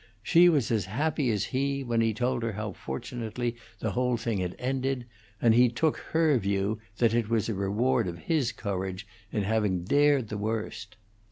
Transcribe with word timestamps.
She 0.23 0.49
was 0.49 0.71
as 0.71 0.85
happy 0.85 1.29
as 1.29 1.43
he 1.45 1.83
when 1.83 2.01
he 2.01 2.11
told 2.11 2.41
her 2.41 2.53
how 2.53 2.71
fortunately 2.71 3.55
the 3.77 3.91
whole 3.91 4.17
thing 4.17 4.39
had 4.39 4.55
ended, 4.57 5.05
and 5.39 5.53
he 5.53 5.69
took 5.69 5.97
her 5.97 6.39
view 6.39 6.79
that 6.97 7.13
it 7.13 7.29
was 7.29 7.49
a 7.49 7.53
reward 7.53 8.07
of 8.07 8.17
his 8.17 8.51
courage 8.51 9.05
in 9.31 9.43
having 9.43 9.83
dared 9.83 10.29
the 10.29 10.39
worst. 10.39 10.97